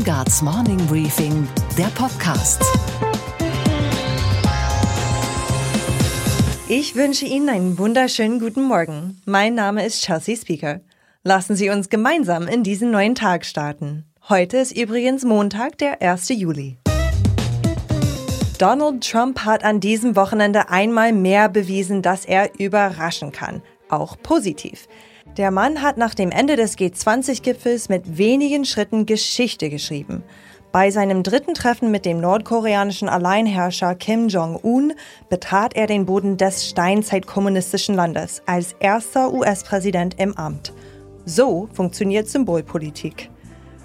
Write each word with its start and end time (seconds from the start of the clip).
Weingarts 0.00 0.40
Morning 0.40 0.78
Briefing, 0.86 1.46
der 1.76 1.88
Podcast. 1.88 2.62
Ich 6.70 6.96
wünsche 6.96 7.26
Ihnen 7.26 7.50
einen 7.50 7.78
wunderschönen 7.78 8.40
guten 8.40 8.62
Morgen. 8.62 9.20
Mein 9.26 9.54
Name 9.54 9.84
ist 9.84 10.02
Chelsea 10.02 10.36
Speaker. 10.36 10.80
Lassen 11.22 11.54
Sie 11.54 11.68
uns 11.68 11.90
gemeinsam 11.90 12.48
in 12.48 12.62
diesen 12.62 12.90
neuen 12.90 13.14
Tag 13.14 13.44
starten. 13.44 14.06
Heute 14.30 14.56
ist 14.56 14.74
übrigens 14.74 15.26
Montag, 15.26 15.76
der 15.76 16.00
1. 16.00 16.30
Juli. 16.30 16.78
Donald 18.58 19.06
Trump 19.06 19.44
hat 19.44 19.64
an 19.64 19.80
diesem 19.80 20.16
Wochenende 20.16 20.70
einmal 20.70 21.12
mehr 21.12 21.50
bewiesen, 21.50 22.00
dass 22.00 22.24
er 22.24 22.58
überraschen 22.58 23.32
kann. 23.32 23.60
Auch 23.90 24.16
positiv. 24.22 24.88
Der 25.36 25.52
Mann 25.52 25.80
hat 25.80 25.96
nach 25.96 26.14
dem 26.14 26.32
Ende 26.32 26.56
des 26.56 26.76
G20-Gipfels 26.76 27.88
mit 27.88 28.18
wenigen 28.18 28.64
Schritten 28.64 29.06
Geschichte 29.06 29.70
geschrieben. 29.70 30.24
Bei 30.72 30.90
seinem 30.90 31.22
dritten 31.22 31.54
Treffen 31.54 31.92
mit 31.92 32.04
dem 32.04 32.20
nordkoreanischen 32.20 33.08
Alleinherrscher 33.08 33.94
Kim 33.94 34.28
Jong-un 34.28 34.92
betrat 35.28 35.76
er 35.76 35.86
den 35.86 36.04
Boden 36.04 36.36
des 36.36 36.68
steinzeitkommunistischen 36.68 37.94
Landes 37.94 38.42
als 38.46 38.74
erster 38.80 39.32
US-Präsident 39.32 40.18
im 40.18 40.36
Amt. 40.36 40.72
So 41.24 41.68
funktioniert 41.72 42.28
Symbolpolitik. 42.28 43.30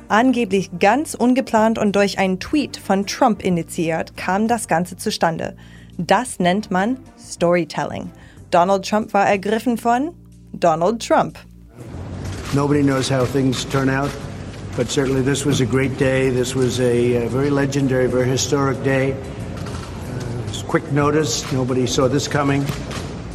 Angeblich 0.08 0.72
ganz 0.80 1.14
ungeplant 1.14 1.78
und 1.78 1.96
durch 1.96 2.18
einen 2.18 2.40
Tweet 2.40 2.78
von 2.78 3.06
Trump 3.06 3.44
initiiert, 3.44 4.18
kam 4.18 4.48
das 4.48 4.68
Ganze 4.68 4.98
zustande. 4.98 5.56
Das 5.98 6.40
nennt 6.40 6.72
man 6.72 7.00
Storytelling. 7.20 8.12
Donald 8.52 8.88
Trump 8.88 9.14
war 9.14 9.28
ergriffen 9.28 9.78
von 9.78 10.12
Donald 10.60 11.02
Trump. 11.02 11.38
Nobody 12.54 12.82
knows 12.82 13.10
how 13.10 13.26
things 13.26 13.66
turn 13.66 13.90
out, 13.90 14.12
but 14.78 14.90
certainly 14.90 15.22
this 15.22 15.46
was 15.46 15.62
a 15.62 15.66
great 15.66 15.98
day. 15.98 16.30
This 16.30 16.56
was 16.56 16.80
a, 16.80 17.28
very 17.28 17.50
legendary, 17.50 18.08
very 18.08 18.28
historic 18.28 18.82
day. 18.84 19.14
Uh, 19.14 20.64
quick 20.68 20.90
notice, 20.92 21.52
nobody 21.52 21.86
saw 21.86 22.08
this 22.08 22.28
coming. 22.28 22.64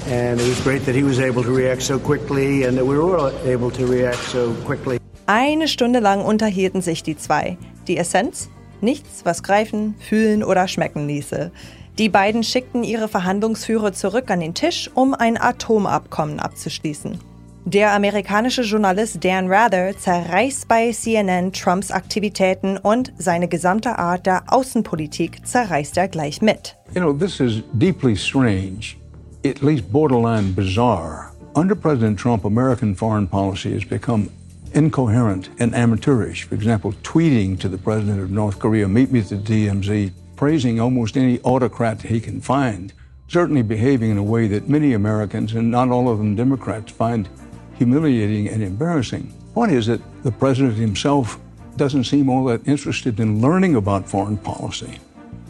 And 0.06 0.40
it 0.40 0.48
was 0.48 0.60
great 0.62 0.86
that 0.86 0.94
he 0.94 1.02
was 1.02 1.20
able 1.20 1.42
to 1.42 1.52
react 1.52 1.82
so 1.82 1.98
quickly 1.98 2.64
and 2.64 2.76
that 2.78 2.84
we 2.84 2.96
were 2.96 3.18
all 3.18 3.30
able 3.44 3.70
to 3.72 3.86
react 3.86 4.18
so 4.18 4.54
quickly. 4.64 4.98
Eine 5.26 5.68
Stunde 5.68 6.00
lang 6.00 6.24
unterhielten 6.24 6.82
sich 6.82 7.02
die 7.02 7.16
zwei. 7.16 7.56
Die 7.86 7.98
Essenz? 7.98 8.48
Nichts, 8.80 9.24
was 9.24 9.42
greifen, 9.42 9.94
fühlen 10.00 10.42
oder 10.42 10.66
schmecken 10.66 11.06
ließe. 11.06 11.52
Die 11.98 12.08
beiden 12.08 12.42
schickten 12.42 12.84
ihre 12.84 13.08
Verhandlungsführer 13.08 13.92
zurück 13.92 14.30
an 14.30 14.40
den 14.40 14.54
Tisch, 14.54 14.90
um 14.94 15.14
ein 15.14 15.40
Atomabkommen 15.40 16.40
abzuschließen. 16.40 17.18
Der 17.66 17.92
amerikanische 17.92 18.62
Journalist 18.62 19.22
Dan 19.22 19.46
Rather 19.52 19.96
zerreißt 19.96 20.66
bei 20.66 20.92
CNN 20.92 21.52
Trumps 21.52 21.90
Aktivitäten 21.90 22.78
und 22.78 23.12
seine 23.18 23.48
gesamte 23.48 23.98
Art 23.98 24.24
der 24.24 24.44
Außenpolitik 24.46 25.46
zerreißt 25.46 25.98
er 25.98 26.08
gleich 26.08 26.40
mit. 26.40 26.76
You 26.94 27.02
know, 27.02 27.12
this 27.12 27.38
is 27.38 27.62
deeply 27.74 28.16
strange, 28.16 28.96
at 29.44 29.60
least 29.60 29.92
borderline 29.92 30.54
bizarre. 30.54 31.30
Under 31.54 31.74
President 31.74 32.18
Trump, 32.18 32.44
American 32.44 32.94
foreign 32.94 33.28
policy 33.28 33.74
has 33.74 33.84
become 33.84 34.30
incoherent 34.72 35.50
and 35.58 35.74
amateurish. 35.74 36.46
For 36.48 36.54
example, 36.54 36.94
tweeting 37.02 37.58
to 37.60 37.68
the 37.68 37.78
president 37.78 38.20
of 38.20 38.30
North 38.30 38.58
Korea, 38.58 38.88
meet 38.88 39.12
me 39.12 39.20
at 39.20 39.28
the 39.28 39.36
DMZ, 39.36 40.12
praising 40.40 40.80
almost 40.80 41.18
any 41.18 41.38
autocrat 41.40 42.00
he 42.00 42.18
can 42.18 42.40
find, 42.40 42.94
certainly 43.28 43.60
behaving 43.60 44.10
in 44.10 44.16
a 44.16 44.22
way 44.22 44.48
that 44.48 44.70
many 44.70 44.94
Americans, 44.94 45.52
and 45.52 45.70
not 45.70 45.90
all 45.90 46.08
of 46.08 46.16
them 46.16 46.34
Democrats, 46.34 46.90
find 46.90 47.28
humiliating 47.76 48.48
and 48.48 48.62
embarrassing. 48.62 49.24
One 49.52 49.68
is 49.68 49.84
that 49.88 50.00
the 50.22 50.32
president 50.32 50.78
himself 50.78 51.38
doesn't 51.76 52.04
seem 52.04 52.30
all 52.30 52.46
that 52.46 52.66
interested 52.66 53.20
in 53.20 53.42
learning 53.42 53.76
about 53.76 54.08
foreign 54.08 54.38
policy. 54.38 54.98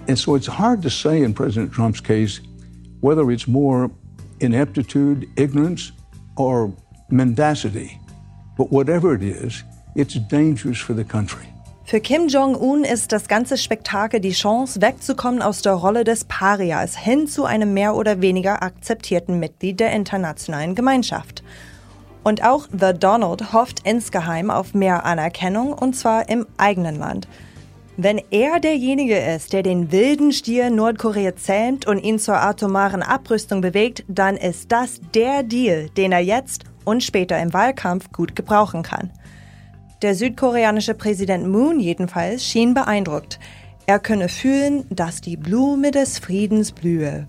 And 0.08 0.18
so 0.18 0.34
it's 0.34 0.48
hard 0.48 0.82
to 0.82 0.90
say 0.90 1.22
in 1.22 1.34
President 1.34 1.72
Trump's 1.72 2.00
case 2.00 2.40
whether 2.98 3.30
it's 3.30 3.46
more 3.46 3.92
ineptitude, 4.40 5.28
ignorance, 5.36 5.92
or 6.36 6.74
mendacity. 7.10 7.96
But 8.58 8.72
whatever 8.72 9.14
it 9.14 9.22
is, 9.22 9.62
it's 9.94 10.14
dangerous 10.14 10.78
for 10.78 10.94
the 10.94 11.04
country. 11.04 11.46
Für 11.90 12.00
Kim 12.00 12.28
Jong-un 12.28 12.84
ist 12.84 13.10
das 13.10 13.26
ganze 13.26 13.58
Spektakel 13.58 14.20
die 14.20 14.30
Chance, 14.30 14.80
wegzukommen 14.80 15.42
aus 15.42 15.60
der 15.60 15.72
Rolle 15.72 16.04
des 16.04 16.24
Parias 16.24 16.96
hin 16.96 17.26
zu 17.26 17.44
einem 17.44 17.74
mehr 17.74 17.96
oder 17.96 18.20
weniger 18.20 18.62
akzeptierten 18.62 19.40
Mitglied 19.40 19.80
der 19.80 19.90
internationalen 19.90 20.76
Gemeinschaft. 20.76 21.42
Und 22.22 22.44
auch 22.44 22.68
The 22.70 22.92
Donald 22.96 23.52
hofft 23.52 23.80
insgeheim 23.88 24.52
auf 24.52 24.72
mehr 24.72 25.04
Anerkennung, 25.04 25.72
und 25.72 25.96
zwar 25.96 26.28
im 26.28 26.46
eigenen 26.58 26.94
Land. 26.94 27.26
Wenn 27.96 28.22
er 28.30 28.60
derjenige 28.60 29.18
ist, 29.18 29.52
der 29.52 29.64
den 29.64 29.90
wilden 29.90 30.30
Stier 30.30 30.70
Nordkorea 30.70 31.34
zähmt 31.34 31.88
und 31.88 31.98
ihn 31.98 32.20
zur 32.20 32.40
atomaren 32.40 33.02
Abrüstung 33.02 33.62
bewegt, 33.62 34.04
dann 34.06 34.36
ist 34.36 34.70
das 34.70 35.00
der 35.12 35.42
Deal, 35.42 35.90
den 35.96 36.12
er 36.12 36.20
jetzt 36.20 36.62
und 36.84 37.02
später 37.02 37.36
im 37.40 37.52
Wahlkampf 37.52 38.12
gut 38.12 38.36
gebrauchen 38.36 38.84
kann. 38.84 39.10
Der 40.02 40.14
südkoreanische 40.14 40.94
Präsident 40.94 41.46
Moon 41.46 41.78
jedenfalls 41.78 42.42
schien 42.42 42.72
beeindruckt. 42.72 43.38
Er 43.84 43.98
könne 43.98 44.30
fühlen, 44.30 44.86
dass 44.88 45.20
die 45.20 45.36
Blume 45.36 45.90
des 45.90 46.18
Friedens 46.18 46.72
blühe. 46.72 47.26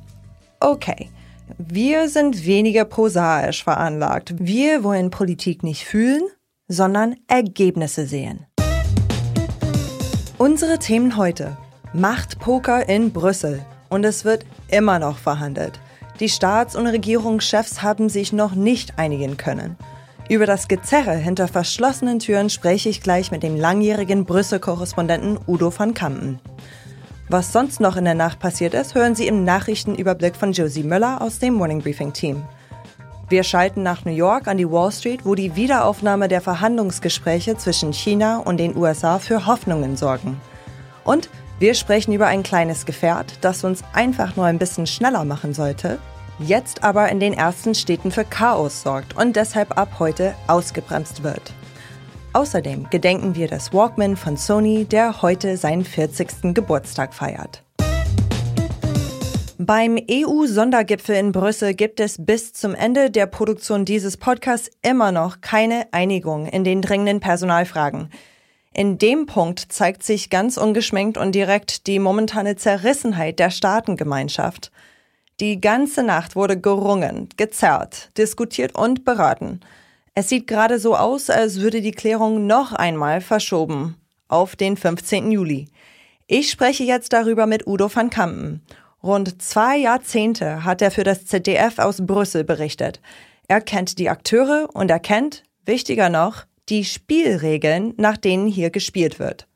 Okay, 0.61 1.09
wir 1.57 2.07
sind 2.07 2.45
weniger 2.45 2.85
prosaisch 2.85 3.65
veranlagt. 3.65 4.35
Wir 4.39 4.85
wollen 4.85 5.09
Politik 5.09 5.63
nicht 5.63 5.83
fühlen, 5.83 6.21
sondern 6.69 7.17
Ergebnisse 7.27 8.05
sehen. 8.05 8.45
Unsere 10.37 10.79
Themen 10.79 11.17
heute. 11.17 11.57
Machtpoker 11.93 12.87
in 12.87 13.11
Brüssel. 13.11 13.65
Und 13.89 14.05
es 14.05 14.23
wird 14.23 14.45
immer 14.69 14.97
noch 14.97 15.17
verhandelt. 15.17 15.77
Die 16.21 16.29
Staats- 16.29 16.77
und 16.77 16.87
Regierungschefs 16.87 17.81
haben 17.81 18.07
sich 18.07 18.31
noch 18.31 18.55
nicht 18.55 18.97
einigen 18.97 19.35
können. 19.35 19.75
Über 20.31 20.45
das 20.45 20.69
Gezerre 20.69 21.17
hinter 21.17 21.49
verschlossenen 21.49 22.19
Türen 22.19 22.49
spreche 22.49 22.87
ich 22.87 23.01
gleich 23.01 23.31
mit 23.31 23.43
dem 23.43 23.57
langjährigen 23.57 24.23
Brüssel-Korrespondenten 24.23 25.37
Udo 25.45 25.77
van 25.77 25.93
Kampen. 25.93 26.39
Was 27.27 27.51
sonst 27.51 27.81
noch 27.81 27.97
in 27.97 28.05
der 28.05 28.13
Nacht 28.13 28.39
passiert 28.39 28.73
ist, 28.73 28.95
hören 28.95 29.13
Sie 29.13 29.27
im 29.27 29.43
Nachrichtenüberblick 29.43 30.37
von 30.37 30.53
Josie 30.53 30.83
Müller 30.83 31.21
aus 31.21 31.39
dem 31.39 31.55
Morning 31.55 31.81
Briefing 31.81 32.13
Team. 32.13 32.43
Wir 33.27 33.43
schalten 33.43 33.83
nach 33.83 34.05
New 34.05 34.13
York 34.13 34.47
an 34.47 34.55
die 34.55 34.71
Wall 34.71 34.93
Street, 34.93 35.25
wo 35.25 35.35
die 35.35 35.57
Wiederaufnahme 35.57 36.29
der 36.29 36.39
Verhandlungsgespräche 36.39 37.57
zwischen 37.57 37.91
China 37.91 38.37
und 38.37 38.55
den 38.55 38.77
USA 38.77 39.19
für 39.19 39.45
Hoffnungen 39.47 39.97
sorgen. 39.97 40.39
Und 41.03 41.27
wir 41.59 41.73
sprechen 41.73 42.13
über 42.13 42.27
ein 42.27 42.43
kleines 42.43 42.85
Gefährt, 42.85 43.33
das 43.41 43.65
uns 43.65 43.83
einfach 43.91 44.37
nur 44.37 44.45
ein 44.45 44.59
bisschen 44.59 44.87
schneller 44.87 45.25
machen 45.25 45.53
sollte, 45.53 45.99
jetzt 46.45 46.83
aber 46.83 47.09
in 47.09 47.19
den 47.19 47.33
ersten 47.33 47.75
Städten 47.75 48.11
für 48.11 48.25
Chaos 48.25 48.81
sorgt 48.81 49.15
und 49.15 49.35
deshalb 49.35 49.77
ab 49.77 49.99
heute 49.99 50.35
ausgebremst 50.47 51.23
wird. 51.23 51.53
Außerdem 52.33 52.89
gedenken 52.89 53.35
wir 53.35 53.47
des 53.47 53.73
Walkman 53.73 54.15
von 54.15 54.37
Sony, 54.37 54.85
der 54.85 55.21
heute 55.21 55.57
seinen 55.57 55.83
40. 55.83 56.53
Geburtstag 56.53 57.13
feiert. 57.13 57.63
Beim 59.57 59.99
EU-Sondergipfel 60.09 61.15
in 61.15 61.31
Brüssel 61.31 61.75
gibt 61.75 61.99
es 61.99 62.25
bis 62.25 62.51
zum 62.51 62.73
Ende 62.73 63.11
der 63.11 63.27
Produktion 63.27 63.85
dieses 63.85 64.17
Podcasts 64.17 64.71
immer 64.81 65.11
noch 65.11 65.41
keine 65.41 65.85
Einigung 65.91 66.47
in 66.47 66.63
den 66.63 66.81
dringenden 66.81 67.19
Personalfragen. 67.19 68.09
In 68.73 68.97
dem 68.97 69.27
Punkt 69.27 69.59
zeigt 69.71 70.01
sich 70.01 70.29
ganz 70.29 70.57
ungeschminkt 70.57 71.17
und 71.17 71.35
direkt 71.35 71.85
die 71.87 71.99
momentane 71.99 72.55
Zerrissenheit 72.55 73.37
der 73.37 73.51
Staatengemeinschaft. 73.51 74.71
Die 75.41 75.59
ganze 75.59 76.03
Nacht 76.03 76.35
wurde 76.35 76.61
gerungen, 76.61 77.27
gezerrt, 77.35 78.15
diskutiert 78.15 78.75
und 78.75 79.05
beraten. 79.05 79.61
Es 80.13 80.29
sieht 80.29 80.45
gerade 80.45 80.77
so 80.77 80.95
aus, 80.95 81.31
als 81.31 81.61
würde 81.61 81.81
die 81.81 81.93
Klärung 81.93 82.45
noch 82.45 82.73
einmal 82.73 83.21
verschoben 83.21 83.95
auf 84.27 84.55
den 84.55 84.77
15. 84.77 85.31
Juli. 85.31 85.67
Ich 86.27 86.51
spreche 86.51 86.83
jetzt 86.83 87.11
darüber 87.11 87.47
mit 87.47 87.65
Udo 87.65 87.89
van 87.91 88.11
Kampen. 88.11 88.61
Rund 89.01 89.41
zwei 89.41 89.77
Jahrzehnte 89.77 90.63
hat 90.63 90.79
er 90.83 90.91
für 90.91 91.03
das 91.03 91.25
ZDF 91.25 91.79
aus 91.79 92.05
Brüssel 92.05 92.43
berichtet. 92.43 93.01
Er 93.47 93.61
kennt 93.61 93.97
die 93.97 94.09
Akteure 94.09 94.69
und 94.73 94.91
er 94.91 94.99
kennt, 94.99 95.41
wichtiger 95.65 96.09
noch, 96.09 96.45
die 96.69 96.85
Spielregeln, 96.85 97.95
nach 97.97 98.17
denen 98.17 98.45
hier 98.45 98.69
gespielt 98.69 99.17
wird. 99.17 99.47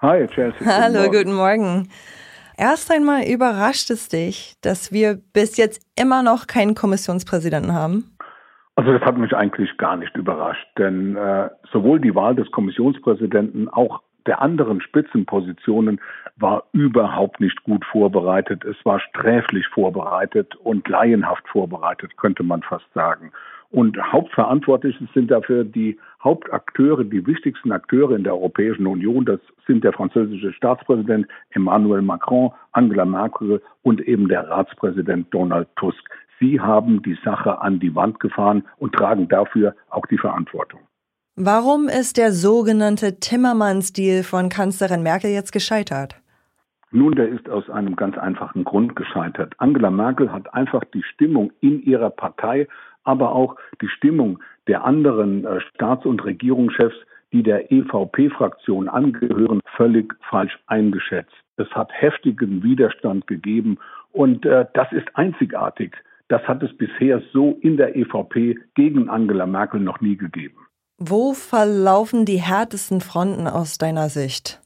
Hi, 0.00 0.26
Chelsea. 0.26 0.66
Hallo, 0.66 1.10
guten 1.10 1.32
Morgen. 1.32 1.88
Erst 2.60 2.92
einmal 2.92 3.22
überrascht 3.22 3.88
es 3.88 4.10
dich, 4.10 4.52
dass 4.60 4.92
wir 4.92 5.18
bis 5.32 5.56
jetzt 5.56 5.80
immer 5.98 6.22
noch 6.22 6.46
keinen 6.46 6.74
Kommissionspräsidenten 6.74 7.72
haben? 7.72 8.14
Also 8.76 8.92
das 8.92 9.00
hat 9.00 9.16
mich 9.16 9.34
eigentlich 9.34 9.78
gar 9.78 9.96
nicht 9.96 10.14
überrascht, 10.14 10.66
denn 10.76 11.16
äh, 11.16 11.48
sowohl 11.72 12.00
die 12.00 12.14
Wahl 12.14 12.34
des 12.34 12.50
Kommissionspräsidenten 12.50 13.70
auch 13.70 14.02
der 14.26 14.42
anderen 14.42 14.82
Spitzenpositionen 14.82 16.02
war 16.36 16.64
überhaupt 16.72 17.40
nicht 17.40 17.64
gut 17.64 17.82
vorbereitet. 17.86 18.62
Es 18.66 18.76
war 18.84 19.00
sträflich 19.00 19.66
vorbereitet 19.68 20.54
und 20.56 20.86
laienhaft 20.86 21.48
vorbereitet, 21.48 22.18
könnte 22.18 22.42
man 22.42 22.62
fast 22.62 22.92
sagen. 22.92 23.32
Und 23.70 23.96
hauptverantwortlich 24.12 24.96
sind 25.14 25.30
dafür 25.30 25.62
die 25.62 25.98
Hauptakteure, 26.24 27.04
die 27.04 27.24
wichtigsten 27.24 27.70
Akteure 27.70 28.16
in 28.16 28.24
der 28.24 28.34
Europäischen 28.34 28.86
Union. 28.86 29.24
Das 29.24 29.38
sind 29.66 29.84
der 29.84 29.92
französische 29.92 30.52
Staatspräsident 30.52 31.28
Emmanuel 31.50 32.02
Macron, 32.02 32.50
Angela 32.72 33.04
Merkel 33.04 33.62
und 33.82 34.00
eben 34.00 34.28
der 34.28 34.48
Ratspräsident 34.48 35.32
Donald 35.32 35.68
Tusk. 35.76 36.02
Sie 36.40 36.60
haben 36.60 37.02
die 37.02 37.16
Sache 37.24 37.60
an 37.60 37.78
die 37.78 37.94
Wand 37.94 38.18
gefahren 38.18 38.64
und 38.78 38.94
tragen 38.94 39.28
dafür 39.28 39.76
auch 39.90 40.06
die 40.06 40.18
Verantwortung. 40.18 40.80
Warum 41.36 41.86
ist 41.88 42.16
der 42.16 42.32
sogenannte 42.32 43.20
Timmermans-Deal 43.20 44.24
von 44.24 44.48
Kanzlerin 44.48 45.02
Merkel 45.02 45.30
jetzt 45.30 45.52
gescheitert? 45.52 46.20
Nun, 46.92 47.14
der 47.14 47.28
ist 47.28 47.48
aus 47.48 47.70
einem 47.70 47.94
ganz 47.94 48.18
einfachen 48.18 48.64
Grund 48.64 48.96
gescheitert. 48.96 49.54
Angela 49.58 49.90
Merkel 49.90 50.32
hat 50.32 50.52
einfach 50.52 50.82
die 50.92 51.04
Stimmung 51.04 51.52
in 51.60 51.80
ihrer 51.82 52.10
Partei, 52.10 52.66
aber 53.10 53.32
auch 53.32 53.56
die 53.82 53.88
Stimmung 53.88 54.38
der 54.68 54.84
anderen 54.84 55.44
äh, 55.44 55.60
Staats- 55.74 56.06
und 56.06 56.24
Regierungschefs, 56.24 56.96
die 57.32 57.42
der 57.42 57.70
EVP-Fraktion 57.72 58.88
angehören, 58.88 59.60
völlig 59.76 60.14
falsch 60.28 60.56
eingeschätzt. 60.66 61.34
Es 61.56 61.68
hat 61.72 61.90
heftigen 61.92 62.62
Widerstand 62.62 63.26
gegeben 63.26 63.78
und 64.12 64.46
äh, 64.46 64.66
das 64.74 64.90
ist 64.92 65.08
einzigartig. 65.14 65.96
Das 66.28 66.42
hat 66.46 66.62
es 66.62 66.76
bisher 66.76 67.20
so 67.32 67.58
in 67.60 67.76
der 67.76 67.96
EVP 67.96 68.56
gegen 68.74 69.08
Angela 69.08 69.46
Merkel 69.46 69.80
noch 69.80 70.00
nie 70.00 70.16
gegeben. 70.16 70.58
Wo 70.98 71.32
verlaufen 71.32 72.24
die 72.24 72.40
härtesten 72.40 73.00
Fronten 73.00 73.48
aus 73.48 73.78
deiner 73.78 74.08
Sicht? 74.08 74.60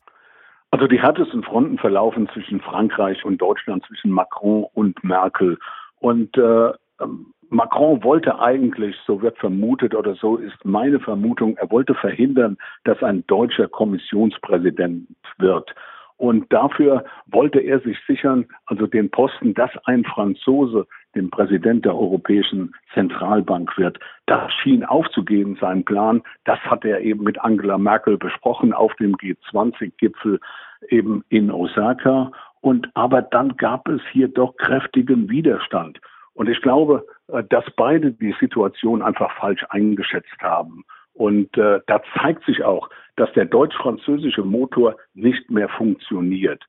Also 0.70 0.86
die 0.86 1.00
härtesten 1.00 1.42
Fronten 1.44 1.78
verlaufen 1.78 2.28
zwischen 2.34 2.60
Frankreich 2.60 3.24
und 3.24 3.38
Deutschland, 3.40 3.84
zwischen 3.86 4.10
Macron 4.10 4.66
und 4.74 5.02
Merkel. 5.04 5.56
Und 6.00 6.36
äh, 6.36 6.72
ähm, 7.00 7.32
Macron 7.50 8.02
wollte 8.02 8.38
eigentlich, 8.38 8.96
so 9.06 9.22
wird 9.22 9.38
vermutet 9.38 9.94
oder 9.94 10.14
so 10.14 10.36
ist 10.36 10.64
meine 10.64 11.00
Vermutung, 11.00 11.56
er 11.56 11.70
wollte 11.70 11.94
verhindern, 11.94 12.56
dass 12.84 13.02
ein 13.02 13.26
deutscher 13.26 13.68
Kommissionspräsident 13.68 15.08
wird. 15.38 15.74
Und 16.16 16.52
dafür 16.52 17.04
wollte 17.26 17.58
er 17.58 17.80
sich 17.80 17.98
sichern, 18.06 18.46
also 18.66 18.86
den 18.86 19.10
Posten, 19.10 19.52
dass 19.54 19.70
ein 19.84 20.04
Franzose 20.04 20.86
dem 21.14 21.30
Präsident 21.30 21.84
der 21.84 21.94
Europäischen 21.94 22.74
Zentralbank 22.92 23.76
wird. 23.76 23.98
Das 24.26 24.52
schien 24.52 24.84
aufzugehen, 24.84 25.56
sein 25.60 25.84
Plan. 25.84 26.22
Das 26.44 26.58
hat 26.60 26.84
er 26.84 27.00
eben 27.00 27.24
mit 27.24 27.40
Angela 27.40 27.78
Merkel 27.78 28.16
besprochen 28.16 28.72
auf 28.72 28.94
dem 28.96 29.16
G20-Gipfel 29.16 30.40
eben 30.88 31.24
in 31.28 31.50
Osaka. 31.50 32.30
Und 32.60 32.88
aber 32.94 33.22
dann 33.22 33.56
gab 33.56 33.88
es 33.88 34.00
hier 34.12 34.28
doch 34.28 34.56
kräftigen 34.56 35.28
Widerstand. 35.28 36.00
Und 36.34 36.48
ich 36.48 36.60
glaube, 36.60 37.06
äh, 37.28 37.42
dass 37.48 37.64
beide 37.76 38.12
die 38.12 38.34
Situation 38.40 39.02
einfach 39.02 39.32
falsch 39.38 39.64
eingeschätzt 39.70 40.40
haben. 40.40 40.84
Und 41.12 41.56
äh, 41.56 41.80
da 41.86 42.02
zeigt 42.20 42.44
sich 42.44 42.64
auch, 42.64 42.90
dass 43.16 43.32
der 43.34 43.44
deutsch-französische 43.44 44.42
Motor 44.42 44.96
nicht 45.14 45.50
mehr 45.50 45.68
funktioniert. 45.68 46.62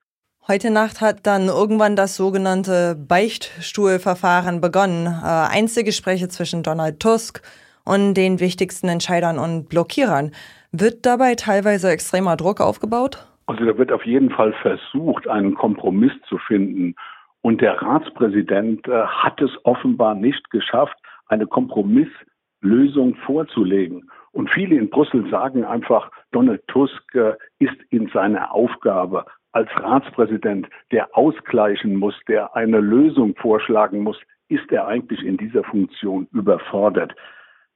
Heute 0.47 0.69
Nacht 0.69 1.01
hat 1.01 1.25
dann 1.25 1.47
irgendwann 1.47 1.95
das 1.95 2.15
sogenannte 2.15 2.95
Beichtstuhlverfahren 2.95 4.61
begonnen. 4.61 5.07
Äh, 5.07 5.57
Einzelgespräche 5.57 6.27
zwischen 6.27 6.61
Donald 6.61 6.99
Tusk 6.99 7.41
und 7.83 8.13
den 8.13 8.39
wichtigsten 8.39 8.87
Entscheidern 8.87 9.39
und 9.39 9.69
Blockierern. 9.69 10.31
Wird 10.71 11.07
dabei 11.07 11.33
teilweise 11.33 11.89
extremer 11.89 12.37
Druck 12.37 12.61
aufgebaut? 12.61 13.25
Also 13.47 13.65
da 13.65 13.77
wird 13.77 13.91
auf 13.91 14.05
jeden 14.05 14.29
Fall 14.29 14.53
versucht, 14.61 15.27
einen 15.27 15.55
Kompromiss 15.55 16.13
zu 16.29 16.37
finden. 16.37 16.95
Und 17.45 17.61
der 17.61 17.79
Ratspräsident 17.79 18.87
äh, 18.87 19.03
hat 19.05 19.39
es 19.39 19.51
offenbar 19.65 20.15
nicht 20.15 20.49
geschafft, 20.49 20.97
eine 21.27 21.45
Kompromisslösung 21.45 23.13
vorzulegen. 23.17 24.09
Und 24.31 24.49
viele 24.49 24.75
in 24.77 24.89
Brüssel 24.89 25.29
sagen 25.29 25.63
einfach, 25.63 26.09
Donald 26.31 26.67
Tusk 26.67 27.13
äh, 27.13 27.33
ist 27.59 27.77
in 27.91 28.07
seiner 28.07 28.51
Aufgabe 28.51 29.25
als 29.51 29.69
Ratspräsident, 29.75 30.67
der 30.91 31.15
ausgleichen 31.15 31.97
muss, 31.97 32.15
der 32.27 32.55
eine 32.55 32.79
Lösung 32.79 33.35
vorschlagen 33.35 33.99
muss, 34.01 34.17
ist 34.47 34.71
er 34.71 34.87
eigentlich 34.87 35.23
in 35.23 35.37
dieser 35.37 35.63
Funktion 35.65 36.27
überfordert. 36.31 37.13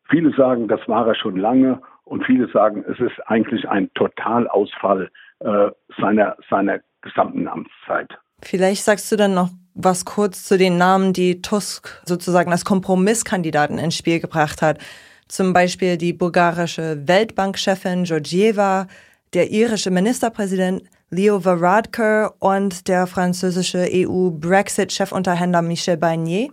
Viele 0.10 0.34
sagen, 0.34 0.68
das 0.68 0.82
war 0.88 1.06
er 1.06 1.14
schon 1.14 1.38
lange 1.38 1.80
und 2.06 2.26
viele 2.26 2.48
sagen, 2.48 2.84
es 2.88 3.00
ist 3.00 3.20
eigentlich 3.28 3.70
ein 3.70 3.94
Totalausfall 3.94 5.12
äh, 5.42 5.70
seiner, 6.02 6.38
seiner 6.50 6.80
gesamten 7.04 7.48
Amtszeit. 7.48 8.18
Vielleicht 8.42 8.84
sagst 8.84 9.12
du 9.12 9.16
dann 9.16 9.34
noch 9.34 9.50
was 9.74 10.06
kurz 10.06 10.44
zu 10.44 10.58
den 10.58 10.78
Namen, 10.78 11.14
die 11.14 11.42
Tusk 11.42 12.02
sozusagen 12.06 12.52
als 12.52 12.66
Kompromisskandidaten 12.66 13.78
ins 13.78 13.96
Spiel 13.96 14.20
gebracht 14.20 14.62
hat. 14.62 14.80
Zum 15.28 15.54
Beispiel 15.54 15.98
die 15.98 16.14
bulgarische 16.14 17.08
Weltbankchefin 17.08 18.04
Georgieva, 18.04 18.88
der 19.34 19.52
irische 19.52 19.92
Ministerpräsident 19.92 20.84
Leo 21.12 21.44
Varadkar 21.44 22.34
und 22.40 22.88
der 22.88 23.08
französische 23.08 23.88
EU-Brexit-Chefunterhändler 23.92 25.62
Michel 25.62 25.98
Barnier? 25.98 26.50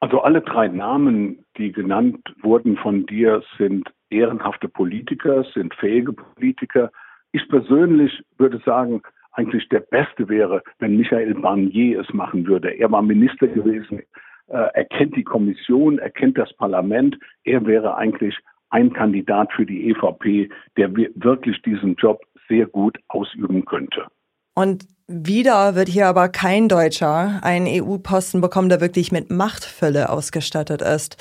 Also 0.00 0.20
alle 0.20 0.42
drei 0.42 0.68
Namen, 0.68 1.44
die 1.56 1.72
genannt 1.72 2.34
wurden 2.42 2.76
von 2.76 3.06
dir, 3.06 3.42
sind 3.56 3.88
ehrenhafte 4.10 4.68
Politiker, 4.68 5.44
sind 5.54 5.74
fähige 5.74 6.12
Politiker. 6.12 6.90
Ich 7.32 7.48
persönlich 7.48 8.22
würde 8.36 8.60
sagen, 8.66 9.02
eigentlich 9.34 9.68
der 9.68 9.80
Beste 9.80 10.28
wäre, 10.28 10.62
wenn 10.78 10.96
Michael 10.96 11.34
Barnier 11.34 12.00
es 12.00 12.12
machen 12.12 12.46
würde. 12.46 12.70
Er 12.70 12.90
war 12.90 13.02
Minister 13.02 13.48
gewesen, 13.48 14.00
äh, 14.48 14.68
er 14.74 14.84
kennt 14.84 15.16
die 15.16 15.24
Kommission, 15.24 15.98
er 15.98 16.10
kennt 16.10 16.38
das 16.38 16.52
Parlament. 16.54 17.18
Er 17.44 17.64
wäre 17.66 17.96
eigentlich 17.96 18.36
ein 18.70 18.92
Kandidat 18.92 19.52
für 19.52 19.66
die 19.66 19.90
EVP, 19.90 20.50
der 20.76 20.94
wirklich 20.94 21.62
diesen 21.62 21.94
Job 21.94 22.20
sehr 22.48 22.66
gut 22.66 22.98
ausüben 23.08 23.64
könnte. 23.64 24.06
Und 24.54 24.86
wieder 25.06 25.74
wird 25.74 25.88
hier 25.88 26.06
aber 26.06 26.28
kein 26.28 26.68
Deutscher 26.68 27.40
einen 27.42 27.66
EU-Posten 27.66 28.40
bekommen, 28.40 28.68
der 28.68 28.80
wirklich 28.80 29.12
mit 29.12 29.30
Machtfülle 29.30 30.10
ausgestattet 30.10 30.80
ist. 30.82 31.16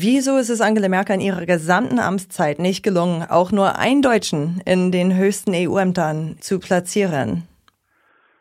Wieso 0.00 0.36
ist 0.36 0.48
es 0.48 0.60
Angela 0.60 0.88
Merkel 0.88 1.16
in 1.16 1.20
ihrer 1.20 1.44
gesamten 1.44 1.98
Amtszeit 1.98 2.60
nicht 2.60 2.84
gelungen, 2.84 3.24
auch 3.28 3.50
nur 3.50 3.80
einen 3.80 4.00
Deutschen 4.00 4.62
in 4.64 4.92
den 4.92 5.16
höchsten 5.16 5.50
EU-Ämtern 5.52 6.36
zu 6.38 6.60
platzieren? 6.60 7.48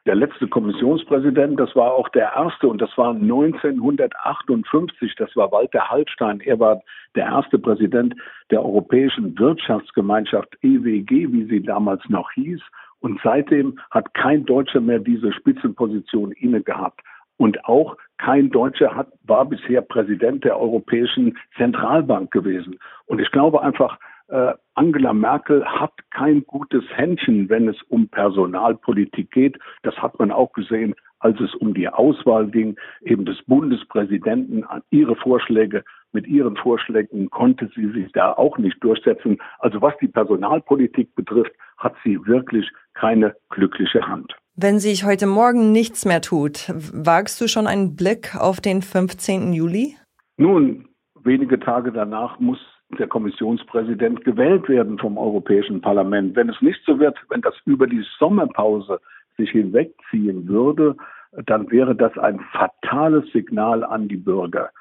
Der 0.06 0.14
letzte 0.14 0.48
Kommissionspräsident, 0.48 1.60
das 1.60 1.76
war 1.76 1.94
auch 1.94 2.10
der 2.10 2.32
erste 2.36 2.68
und 2.68 2.80
das 2.80 2.96
war 2.96 3.16
1958, 3.16 5.16
das 5.18 5.36
war 5.36 5.52
Walter 5.52 5.90
Hallstein. 5.90 6.42
Er 6.42 6.60
war 6.60 6.80
der 7.16 7.26
erste 7.26 7.58
Präsident 7.58 8.14
der 8.52 8.64
Europäischen 8.64 9.36
Wirtschaftsgemeinschaft 9.40 10.56
EWG, 10.62 11.32
wie 11.32 11.46
sie 11.46 11.64
damals 11.64 12.04
noch 12.08 12.32
hieß. 12.34 12.62
Und 13.00 13.20
seitdem 13.24 13.80
hat 13.90 14.14
kein 14.14 14.46
Deutscher 14.46 14.80
mehr 14.80 15.00
diese 15.00 15.34
Spitzenposition 15.34 16.34
inne 16.34 16.62
gehabt. 16.62 17.02
Und 17.38 17.66
auch 17.66 17.96
kein 18.18 18.50
Deutscher 18.50 18.96
hat, 18.96 19.10
war 19.24 19.46
bisher 19.46 19.82
Präsident 19.82 20.44
der 20.44 20.60
Europäischen 20.60 21.38
Zentralbank 21.56 22.32
gewesen. 22.32 22.80
Und 23.06 23.20
ich 23.20 23.32
glaube 23.32 23.62
einfach, 23.62 24.00
äh, 24.30 24.54
Angela 24.74 25.14
Merkel 25.14 25.66
hat 25.66 25.94
kein 26.12 26.44
gutes 26.46 26.84
Händchen, 26.96 27.50
wenn 27.50 27.70
es 27.70 27.82
um 27.84 28.10
Personalpolitik 28.10 29.32
geht. 29.32 29.58
Das 29.84 29.96
hat 29.98 30.20
man 30.20 30.32
auch 30.32 30.52
gesehen, 30.54 30.96
als 31.20 31.40
es 31.40 31.54
um 31.56 31.74
die 31.74 31.90
Auswahl 31.90 32.48
ging, 32.48 32.76
eben 33.02 33.26
des 33.26 33.42
Bundespräsidenten 33.46 34.64
an 34.64 34.82
ihre 34.90 35.16
Vorschläge. 35.16 35.84
Mit 36.12 36.28
ihren 36.28 36.58
Vorschlägen 36.58 37.30
konnte 37.30 37.70
sie 37.76 37.90
sich 37.92 38.12
da 38.12 38.34
auch 38.34 38.58
nicht 38.58 38.84
durchsetzen. 38.84 39.38
Also 39.60 39.82
was 39.82 39.94
die 40.02 40.08
Personalpolitik 40.08 41.16
betrifft, 41.16 41.54
hat 41.78 41.96
sie 42.04 42.26
wirklich 42.26 42.70
keine 42.94 43.36
glückliche 43.50 44.08
Hand. 44.08 44.36
Wenn 44.60 44.80
sich 44.80 45.06
heute 45.06 45.28
Morgen 45.28 45.72
nichts 45.72 46.04
mehr 46.04 46.20
tut, 46.20 46.74
wagst 46.92 47.40
du 47.40 47.48
schon 47.48 47.68
einen 47.68 47.96
Blick 47.96 48.36
auf 48.36 48.60
den 48.60 48.82
15. 48.82 49.54
Juli? 49.54 49.96
Nun, 50.38 50.88
wenige 51.24 51.60
Tage 51.60 51.92
danach 51.92 52.40
muss 52.40 52.58
der 52.98 53.08
Kommissionspräsident 53.08 54.26
gewählt 54.26 54.68
werden 54.68 54.98
vom 54.98 55.20
Europäischen 55.20 55.80
Parlament. 55.80 56.36
Wenn 56.36 56.50
es 56.50 56.60
nicht 56.60 56.80
so 56.88 56.98
wird, 56.98 57.20
wenn 57.30 57.42
das 57.42 57.54
über 57.66 57.86
die 57.86 58.04
Sommerpause 58.18 59.00
sich 59.38 59.52
hinwegziehen 59.52 60.48
würde, 60.48 60.96
dann 61.46 61.70
wäre 61.70 61.96
das 61.96 62.18
ein 62.18 62.40
fatales 62.52 63.32
Signal 63.32 63.84
an 63.84 64.08
die 64.08 64.18
Bürger. 64.18 64.72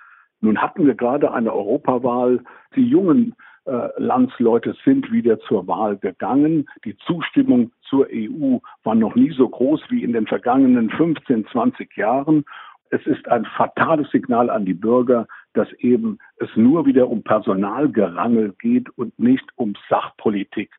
Nun 0.40 0.56
hatten 0.56 0.86
wir 0.86 0.94
gerade 0.94 1.34
eine 1.34 1.52
Europawahl. 1.52 2.42
Die 2.76 2.88
jungen 2.88 3.34
äh, 3.66 3.88
Landsleute 3.96 4.74
sind 4.84 5.10
wieder 5.10 5.40
zur 5.40 5.66
Wahl 5.66 5.96
gegangen. 5.96 6.68
Die 6.84 6.96
Zustimmung 6.98 7.72
zur 7.88 8.06
EU 8.12 8.58
war 8.84 8.94
noch 8.94 9.14
nie 9.14 9.32
so 9.32 9.48
groß 9.48 9.80
wie 9.88 10.04
in 10.04 10.12
den 10.12 10.26
vergangenen 10.26 10.90
15, 10.90 11.46
20 11.50 11.96
Jahren. 11.96 12.44
Es 12.90 13.04
ist 13.06 13.26
ein 13.28 13.44
fatales 13.56 14.08
Signal 14.12 14.50
an 14.50 14.64
die 14.64 14.74
Bürger, 14.74 15.26
dass 15.54 15.66
eben 15.80 16.18
es 16.36 16.48
nur 16.54 16.86
wieder 16.86 17.08
um 17.08 17.22
Personalgerangel 17.24 18.54
geht 18.60 18.88
und 18.96 19.18
nicht 19.18 19.44
um 19.56 19.74
Sachpolitik. 19.88 20.70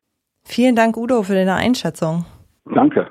Vielen 0.44 0.74
Dank, 0.74 0.96
Udo, 0.96 1.22
für 1.22 1.34
deine 1.34 1.56
Einschätzung. 1.56 2.24
Danke. 2.64 3.10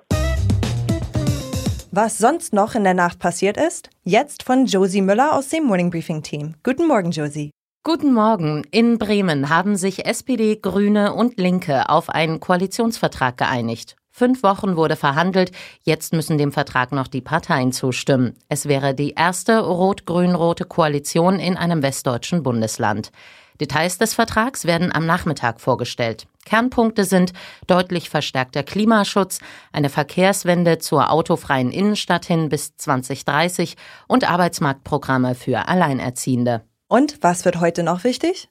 Was 1.91 2.17
sonst 2.17 2.53
noch 2.53 2.73
in 2.75 2.83
der 2.83 2.93
Nacht 2.95 3.19
passiert 3.19 3.57
ist? 3.57 3.89
Jetzt 4.03 4.43
von 4.43 4.65
Josie 4.65 5.01
Müller 5.01 5.33
aus 5.33 5.49
dem 5.49 5.65
Morning 5.65 5.91
Briefing 5.91 6.23
Team. 6.23 6.55
Guten 6.63 6.87
Morgen, 6.87 7.11
Josie. 7.11 7.51
Guten 7.83 8.13
Morgen. 8.13 8.63
In 8.71 8.97
Bremen 8.97 9.47
haben 9.47 9.77
sich 9.77 10.05
SPD, 10.05 10.57
Grüne 10.57 11.13
und 11.13 11.39
Linke 11.39 11.87
auf 11.89 12.09
einen 12.09 12.41
Koalitionsvertrag 12.41 13.37
geeinigt. 13.37 13.95
Fünf 14.11 14.43
Wochen 14.43 14.75
wurde 14.75 14.95
verhandelt, 14.95 15.51
jetzt 15.83 16.11
müssen 16.11 16.37
dem 16.37 16.51
Vertrag 16.51 16.91
noch 16.91 17.07
die 17.07 17.21
Parteien 17.21 17.71
zustimmen. 17.71 18.35
Es 18.49 18.67
wäre 18.67 18.93
die 18.93 19.11
erste 19.11 19.59
rot-grün-rote 19.59 20.65
Koalition 20.65 21.39
in 21.39 21.55
einem 21.55 21.81
westdeutschen 21.81 22.43
Bundesland. 22.43 23.11
Details 23.61 23.97
des 23.97 24.13
Vertrags 24.13 24.65
werden 24.65 24.91
am 24.91 25.05
Nachmittag 25.05 25.61
vorgestellt. 25.61 26.27
Kernpunkte 26.45 27.05
sind 27.05 27.31
deutlich 27.67 28.09
verstärkter 28.09 28.63
Klimaschutz, 28.63 29.39
eine 29.71 29.89
Verkehrswende 29.89 30.79
zur 30.79 31.11
autofreien 31.11 31.71
Innenstadt 31.71 32.25
hin 32.25 32.49
bis 32.49 32.75
2030 32.75 33.77
und 34.07 34.29
Arbeitsmarktprogramme 34.29 35.35
für 35.35 35.67
Alleinerziehende. 35.67 36.63
Und 36.87 37.21
was 37.21 37.43
wird 37.45 37.59
heute 37.59 37.83
noch 37.83 38.03
wichtig? 38.03 38.49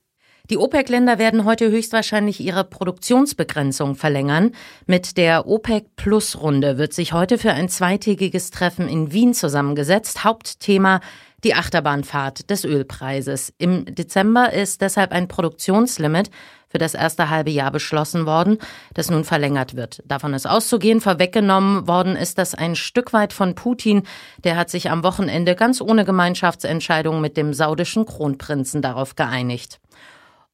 Die 0.50 0.58
OPEC-Länder 0.58 1.18
werden 1.18 1.44
heute 1.44 1.70
höchstwahrscheinlich 1.70 2.38
ihre 2.40 2.62
Produktionsbegrenzung 2.62 3.96
verlängern. 3.96 4.52
Mit 4.86 5.16
der 5.16 5.48
OPEC-Plus-Runde 5.48 6.78
wird 6.78 6.92
sich 6.92 7.12
heute 7.12 7.38
für 7.38 7.52
ein 7.52 7.68
zweitägiges 7.68 8.50
Treffen 8.50 8.88
in 8.88 9.12
Wien 9.12 9.34
zusammengesetzt. 9.34 10.22
Hauptthema 10.22 11.00
die 11.46 11.54
Achterbahnfahrt 11.54 12.50
des 12.50 12.64
Ölpreises. 12.64 13.54
Im 13.56 13.84
Dezember 13.84 14.52
ist 14.52 14.80
deshalb 14.80 15.12
ein 15.12 15.28
Produktionslimit 15.28 16.28
für 16.68 16.78
das 16.78 16.94
erste 16.94 17.30
halbe 17.30 17.50
Jahr 17.50 17.70
beschlossen 17.70 18.26
worden, 18.26 18.58
das 18.94 19.12
nun 19.12 19.22
verlängert 19.22 19.76
wird. 19.76 20.02
Davon 20.06 20.34
ist 20.34 20.48
auszugehen, 20.48 21.00
vorweggenommen 21.00 21.86
worden 21.86 22.16
ist 22.16 22.38
das 22.38 22.56
ein 22.56 22.74
Stück 22.74 23.12
weit 23.12 23.32
von 23.32 23.54
Putin. 23.54 24.02
Der 24.42 24.56
hat 24.56 24.70
sich 24.70 24.90
am 24.90 25.04
Wochenende 25.04 25.54
ganz 25.54 25.80
ohne 25.80 26.04
Gemeinschaftsentscheidung 26.04 27.20
mit 27.20 27.36
dem 27.36 27.54
saudischen 27.54 28.06
Kronprinzen 28.06 28.82
darauf 28.82 29.14
geeinigt. 29.14 29.78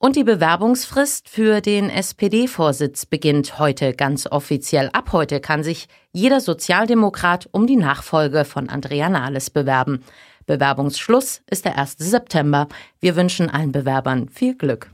Und 0.05 0.17
die 0.17 0.25
Bewerbungsfrist 0.25 1.29
für 1.29 1.61
den 1.63 1.89
SPD-Vorsitz 1.89 3.07
beginnt 3.07 3.59
heute 3.59 3.95
ganz 3.95 4.27
offiziell. 4.27 4.91
Ab 4.93 5.13
heute 5.13 5.41
kann 5.41 5.63
sich 5.63 5.87
jeder 6.13 6.41
Sozialdemokrat 6.41 7.49
um 7.53 7.67
die 7.67 7.77
Nachfolge 7.77 8.45
von 8.45 8.69
Andrea 8.69 9.09
Nahles 9.09 9.49
bewerben. 9.49 10.03
Bewerbungsschluss 10.47 11.43
ist 11.51 11.65
der 11.65 11.79
1. 11.79 11.97
September. 11.99 12.69
Wir 13.01 13.17
wünschen 13.17 13.51
allen 13.51 13.73
Bewerbern 13.73 14.29
viel 14.29 14.55
Glück. 14.55 14.91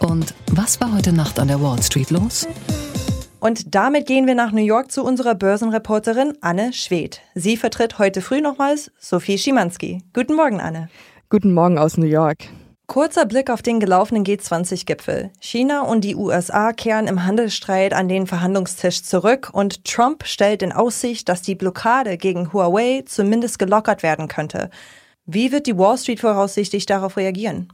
Und 0.00 0.34
was 0.50 0.80
war 0.80 0.92
heute 0.94 1.12
Nacht 1.12 1.38
an 1.38 1.48
der 1.48 1.60
Wall 1.60 1.82
Street 1.82 2.10
los? 2.10 2.46
Und 3.40 3.74
damit 3.74 4.06
gehen 4.06 4.26
wir 4.26 4.34
nach 4.34 4.52
New 4.52 4.64
York 4.64 4.90
zu 4.90 5.04
unserer 5.04 5.34
Börsenreporterin 5.34 6.34
Anne 6.40 6.72
Schwedt. 6.72 7.20
Sie 7.34 7.56
vertritt 7.56 7.98
heute 7.98 8.20
früh 8.20 8.40
nochmals 8.40 8.90
Sophie 8.98 9.38
Schimanski. 9.38 10.02
Guten 10.12 10.34
Morgen, 10.34 10.60
Anne. 10.60 10.88
Guten 11.30 11.52
Morgen 11.52 11.78
aus 11.78 11.96
New 11.96 12.06
York. 12.06 12.48
Kurzer 12.88 13.26
Blick 13.26 13.50
auf 13.50 13.60
den 13.60 13.80
gelaufenen 13.80 14.24
G20-Gipfel. 14.24 15.30
China 15.40 15.82
und 15.82 16.04
die 16.04 16.16
USA 16.16 16.72
kehren 16.72 17.06
im 17.06 17.26
Handelsstreit 17.26 17.92
an 17.92 18.08
den 18.08 18.26
Verhandlungstisch 18.26 19.02
zurück 19.02 19.50
und 19.52 19.84
Trump 19.84 20.24
stellt 20.24 20.62
in 20.62 20.72
Aussicht, 20.72 21.28
dass 21.28 21.42
die 21.42 21.54
Blockade 21.54 22.16
gegen 22.16 22.50
Huawei 22.50 23.04
zumindest 23.04 23.58
gelockert 23.58 24.02
werden 24.02 24.26
könnte. 24.26 24.70
Wie 25.26 25.52
wird 25.52 25.66
die 25.66 25.76
Wall 25.76 25.98
Street 25.98 26.20
voraussichtlich 26.20 26.86
darauf 26.86 27.18
reagieren? 27.18 27.70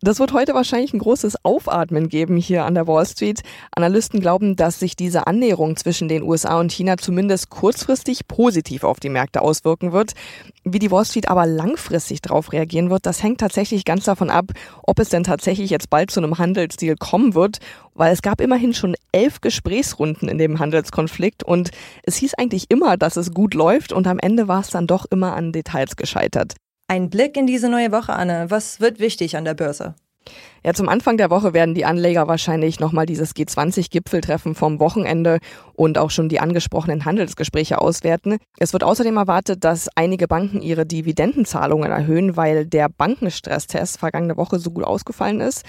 Das 0.00 0.20
wird 0.20 0.32
heute 0.32 0.54
wahrscheinlich 0.54 0.92
ein 0.92 1.00
großes 1.00 1.44
Aufatmen 1.44 2.08
geben 2.08 2.36
hier 2.36 2.64
an 2.64 2.74
der 2.74 2.86
Wall 2.86 3.04
Street. 3.06 3.42
Analysten 3.74 4.20
glauben, 4.20 4.56
dass 4.56 4.78
sich 4.78 4.94
diese 4.96 5.26
Annäherung 5.26 5.76
zwischen 5.76 6.08
den 6.08 6.22
USA 6.22 6.60
und 6.60 6.72
China 6.72 6.96
zumindest 6.96 7.50
kurzfristig 7.50 8.28
positiv 8.28 8.84
auf 8.84 9.00
die 9.00 9.08
Märkte 9.08 9.42
auswirken 9.42 9.92
wird. 9.92 10.12
Wie 10.64 10.78
die 10.78 10.90
Wall 10.90 11.04
Street 11.04 11.28
aber 11.28 11.46
langfristig 11.46 12.22
darauf 12.22 12.52
reagieren 12.52 12.90
wird, 12.90 13.06
das 13.06 13.22
hängt 13.22 13.40
tatsächlich 13.40 13.84
ganz 13.84 14.04
davon 14.04 14.30
ab, 14.30 14.52
ob 14.82 14.98
es 14.98 15.08
denn 15.08 15.24
tatsächlich 15.24 15.70
jetzt 15.70 15.90
bald 15.90 16.10
zu 16.10 16.20
einem 16.20 16.38
Handelsdeal 16.38 16.96
kommen 16.96 17.34
wird, 17.34 17.58
weil 17.94 18.12
es 18.12 18.22
gab 18.22 18.40
immerhin 18.40 18.74
schon 18.74 18.94
elf 19.12 19.40
Gesprächsrunden 19.40 20.28
in 20.28 20.38
dem 20.38 20.58
Handelskonflikt 20.58 21.42
und 21.42 21.70
es 22.04 22.16
hieß 22.16 22.34
eigentlich 22.34 22.66
immer, 22.68 22.96
dass 22.96 23.16
es 23.16 23.32
gut 23.32 23.54
läuft 23.54 23.92
und 23.92 24.06
am 24.06 24.18
Ende 24.18 24.48
war 24.48 24.60
es 24.60 24.70
dann 24.70 24.86
doch 24.86 25.06
immer 25.10 25.34
an 25.34 25.52
Details 25.52 25.96
gescheitert. 25.96 26.54
Ein 26.90 27.10
Blick 27.10 27.36
in 27.36 27.46
diese 27.46 27.68
neue 27.68 27.92
Woche, 27.92 28.14
Anne. 28.14 28.46
Was 28.48 28.80
wird 28.80 28.98
wichtig 28.98 29.36
an 29.36 29.44
der 29.44 29.52
Börse? 29.52 29.94
Ja, 30.64 30.72
zum 30.72 30.88
Anfang 30.88 31.18
der 31.18 31.28
Woche 31.28 31.52
werden 31.52 31.74
die 31.74 31.84
Anleger 31.84 32.28
wahrscheinlich 32.28 32.80
nochmal 32.80 33.04
dieses 33.04 33.36
G20-Gipfeltreffen 33.36 34.54
vom 34.54 34.80
Wochenende 34.80 35.38
und 35.74 35.98
auch 35.98 36.10
schon 36.10 36.30
die 36.30 36.40
angesprochenen 36.40 37.04
Handelsgespräche 37.04 37.78
auswerten. 37.78 38.38
Es 38.58 38.72
wird 38.72 38.84
außerdem 38.84 39.18
erwartet, 39.18 39.64
dass 39.64 39.88
einige 39.96 40.28
Banken 40.28 40.62
ihre 40.62 40.86
Dividendenzahlungen 40.86 41.92
erhöhen, 41.92 42.38
weil 42.38 42.64
der 42.64 42.88
Bankenstresstest 42.88 43.98
vergangene 43.98 44.38
Woche 44.38 44.58
so 44.58 44.70
gut 44.70 44.84
ausgefallen 44.84 45.42
ist. 45.42 45.66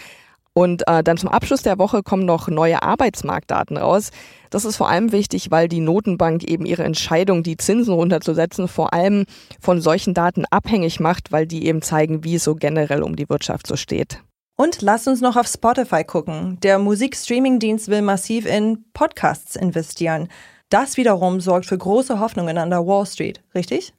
Und 0.54 0.88
äh, 0.88 1.04
dann 1.04 1.18
zum 1.18 1.30
Abschluss 1.30 1.62
der 1.62 1.78
Woche 1.78 2.04
kommen 2.04 2.26
noch 2.26 2.48
neue 2.48 2.82
Arbeitsmarktdaten 2.82 3.78
raus. 3.78 4.12
Das 4.50 4.66
ist 4.66 4.78
vor 4.78 4.90
allem 4.90 5.12
wichtig, 5.12 5.52
weil 5.52 5.68
die 5.68 5.80
Notenbank 5.80 6.44
eben 6.44 6.66
ihre 6.66 6.84
Entscheidung, 6.84 7.44
die 7.44 7.58
Zinsen 7.58 7.94
runterzusetzen, 7.94 8.68
vor 8.68 8.94
allem 8.94 9.26
von 9.62 9.80
solchen 9.80 10.14
Daten 10.14 10.46
abhängig 10.50 11.00
macht, 11.00 11.32
weil 11.32 11.46
die 11.46 11.66
eben 11.66 11.82
zeigen, 11.82 12.24
wie 12.24 12.36
es 12.36 12.44
so 12.44 12.56
generell 12.56 13.04
um 13.04 13.16
die 13.16 13.30
Wirtschaft 13.30 13.68
so 13.68 13.76
steht. 13.76 14.22
Und 14.58 14.82
lasst 14.82 15.08
uns 15.08 15.22
noch 15.22 15.38
auf 15.38 15.48
Spotify 15.48 16.04
gucken. 16.04 16.60
Der 16.62 16.80
Musikstreaming-Dienst 16.80 17.88
will 17.88 18.02
massiv 18.02 18.46
in 18.46 18.84
Podcasts 18.94 19.56
investieren. 19.56 20.28
Das 20.70 20.98
wiederum 20.98 21.40
sorgt 21.40 21.66
für 21.66 21.78
große 21.78 22.20
Hoffnungen 22.20 22.58
an 22.58 22.70
der 22.70 22.86
Wall 22.86 23.06
Street, 23.06 23.42
richtig? 23.56 23.94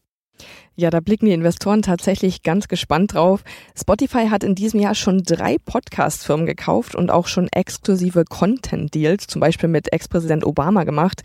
Ja, 0.77 0.91
da 0.91 1.01
blicken 1.01 1.27
die 1.27 1.33
Investoren 1.33 1.83
tatsächlich 1.83 2.43
ganz 2.43 2.69
gespannt 2.69 3.15
drauf. 3.15 3.43
Spotify 3.79 4.29
hat 4.29 4.45
in 4.45 4.55
diesem 4.55 4.81
Jahr 4.81 4.95
schon 4.95 5.23
drei 5.23 5.57
Podcast-Firmen 5.59 6.47
gekauft 6.47 6.95
und 6.95 7.11
auch 7.11 7.27
schon 7.27 7.49
exklusive 7.53 8.25
Content-Deals, 8.25 9.27
zum 9.27 9.41
Beispiel 9.41 9.69
mit 9.69 9.93
Ex-Präsident 9.93 10.45
Obama 10.45 10.85
gemacht. 10.85 11.23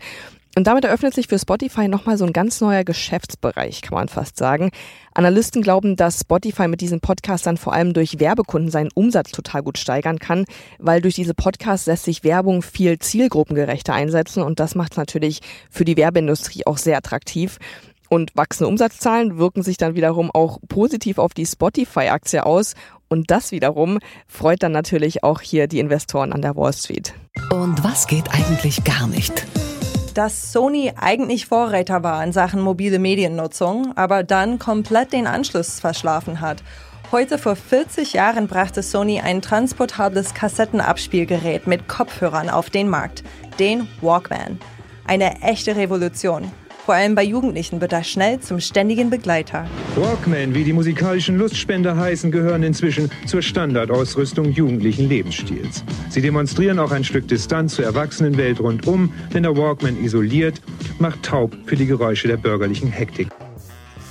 Und 0.58 0.66
damit 0.66 0.86
eröffnet 0.86 1.12
sich 1.12 1.28
für 1.28 1.38
Spotify 1.38 1.86
nochmal 1.86 2.16
so 2.16 2.24
ein 2.24 2.32
ganz 2.32 2.62
neuer 2.62 2.82
Geschäftsbereich, 2.82 3.82
kann 3.82 3.94
man 3.94 4.08
fast 4.08 4.38
sagen. 4.38 4.70
Analysten 5.12 5.60
glauben, 5.60 5.96
dass 5.96 6.20
Spotify 6.20 6.66
mit 6.66 6.80
diesen 6.80 7.00
Podcastern 7.00 7.58
vor 7.58 7.74
allem 7.74 7.92
durch 7.92 8.20
Werbekunden 8.20 8.70
seinen 8.70 8.88
Umsatz 8.94 9.32
total 9.32 9.62
gut 9.62 9.76
steigern 9.76 10.18
kann, 10.18 10.46
weil 10.78 11.02
durch 11.02 11.14
diese 11.14 11.34
Podcasts 11.34 11.86
lässt 11.86 12.04
sich 12.04 12.24
Werbung 12.24 12.62
viel 12.62 12.98
zielgruppengerechter 12.98 13.92
einsetzen 13.92 14.42
und 14.42 14.58
das 14.58 14.74
macht 14.74 14.92
es 14.92 14.96
natürlich 14.96 15.40
für 15.68 15.84
die 15.84 15.98
Werbeindustrie 15.98 16.64
auch 16.64 16.78
sehr 16.78 16.96
attraktiv. 16.96 17.58
Und 18.08 18.36
wachsende 18.36 18.68
Umsatzzahlen 18.68 19.38
wirken 19.38 19.62
sich 19.62 19.76
dann 19.76 19.94
wiederum 19.94 20.30
auch 20.32 20.58
positiv 20.68 21.18
auf 21.18 21.34
die 21.34 21.46
Spotify-Aktie 21.46 22.44
aus. 22.44 22.74
Und 23.08 23.30
das 23.30 23.52
wiederum 23.52 23.98
freut 24.26 24.62
dann 24.62 24.72
natürlich 24.72 25.24
auch 25.24 25.40
hier 25.40 25.66
die 25.66 25.78
Investoren 25.78 26.32
an 26.32 26.42
der 26.42 26.56
Wall 26.56 26.72
Street. 26.72 27.14
Und 27.52 27.82
was 27.84 28.06
geht 28.06 28.32
eigentlich 28.32 28.84
gar 28.84 29.06
nicht? 29.06 29.46
Dass 30.14 30.52
Sony 30.52 30.92
eigentlich 30.96 31.46
Vorreiter 31.46 32.02
war 32.02 32.24
in 32.24 32.32
Sachen 32.32 32.60
mobile 32.60 32.98
Mediennutzung, 32.98 33.92
aber 33.96 34.22
dann 34.22 34.58
komplett 34.58 35.12
den 35.12 35.26
Anschluss 35.26 35.78
verschlafen 35.78 36.40
hat. 36.40 36.62
Heute 37.12 37.38
vor 37.38 37.54
40 37.54 38.14
Jahren 38.14 38.48
brachte 38.48 38.82
Sony 38.82 39.20
ein 39.20 39.40
transportables 39.40 40.34
Kassettenabspielgerät 40.34 41.66
mit 41.66 41.86
Kopfhörern 41.86 42.50
auf 42.50 42.70
den 42.70 42.88
Markt, 42.88 43.22
den 43.60 43.86
Walkman. 44.00 44.58
Eine 45.06 45.40
echte 45.42 45.76
Revolution. 45.76 46.50
Vor 46.86 46.94
allem 46.94 47.16
bei 47.16 47.24
Jugendlichen 47.24 47.80
wird 47.80 47.92
er 47.92 48.04
schnell 48.04 48.38
zum 48.38 48.60
ständigen 48.60 49.10
Begleiter. 49.10 49.66
Walkman, 49.96 50.54
wie 50.54 50.62
die 50.62 50.72
musikalischen 50.72 51.36
Lustspender 51.36 51.96
heißen, 51.96 52.30
gehören 52.30 52.62
inzwischen 52.62 53.10
zur 53.26 53.42
Standardausrüstung 53.42 54.52
jugendlichen 54.52 55.08
Lebensstils. 55.08 55.82
Sie 56.10 56.22
demonstrieren 56.22 56.78
auch 56.78 56.92
ein 56.92 57.02
Stück 57.02 57.26
Distanz 57.26 57.74
zur 57.74 57.86
Erwachsenenwelt 57.86 58.60
rundum, 58.60 59.12
denn 59.34 59.42
der 59.42 59.56
Walkman 59.56 60.00
isoliert, 60.00 60.62
macht 61.00 61.24
taub 61.24 61.56
für 61.64 61.74
die 61.74 61.86
Geräusche 61.86 62.28
der 62.28 62.36
bürgerlichen 62.36 62.92
Hektik. 62.92 63.30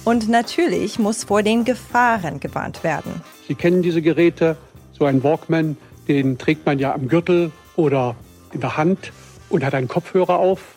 Und 0.03 0.27
natürlich 0.27 1.00
muss 1.00 1.24
vor 1.24 1.44
den 1.44 1.63
Gefahren 1.63 2.41
gewarnt 2.41 2.84
werden. 2.84 3.22
Sie 3.48 3.55
kennen 3.55 3.84
diese 3.84 4.01
Geräte, 4.01 4.58
so 4.91 5.05
ein 5.05 5.24
Walkman, 5.24 5.77
den 6.10 6.38
trägt 6.38 6.65
man 6.65 6.77
ja 6.77 6.94
am 6.94 7.08
Gürtel 7.08 7.53
oder 7.77 8.17
in 8.51 8.60
der 8.60 8.75
Hand 8.75 9.13
und 9.48 9.63
hat 9.63 9.74
einen 9.74 9.88
Kopfhörer 9.88 10.39
auf 10.39 10.75